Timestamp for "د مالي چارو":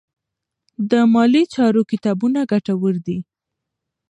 0.89-1.81